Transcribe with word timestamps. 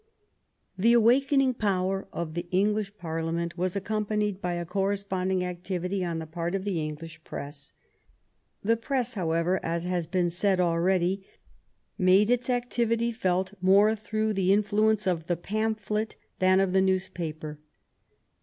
The 0.79 0.93
awakening 0.93 1.53
power 1.53 2.07
of 2.11 2.33
the 2.33 2.47
English 2.49 2.97
Parliament 2.97 3.55
was 3.55 3.75
accompanied 3.75 4.41
by 4.41 4.53
a 4.55 4.65
corresponding 4.65 5.45
activity 5.45 6.03
on 6.03 6.17
the 6.17 6.25
part 6.25 6.55
of 6.55 6.63
the 6.63 6.81
English 6.83 7.23
press. 7.23 7.73
The 8.63 8.77
press, 8.77 9.13
however, 9.13 9.59
as 9.61 9.83
has 9.83 10.07
been 10.07 10.31
said 10.31 10.59
already, 10.59 11.23
made 11.99 12.31
its 12.31 12.49
activity 12.49 13.11
felt 13.11 13.53
more 13.61 13.93
through 13.95 14.33
the 14.33 14.51
influence 14.51 15.05
of 15.05 15.27
the 15.27 15.37
pamphlet 15.37 16.15
than 16.39 16.59
of 16.59 16.73
the 16.73 16.81
newspaper. 16.81 17.59